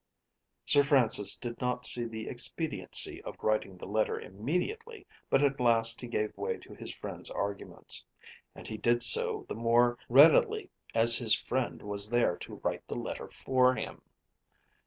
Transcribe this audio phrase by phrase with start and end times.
[0.65, 6.01] Sir Francis did not see the expediency of writing the letter immediately, but at last
[6.01, 8.03] he gave way to his friend's arguments.
[8.55, 12.95] And he did so the more readily as his friend was there to write the
[12.97, 14.01] letter for him.